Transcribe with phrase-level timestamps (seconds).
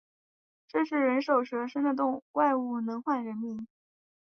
[0.67, 1.91] 这是人首蛇身的
[2.31, 3.67] 怪物，能唤人名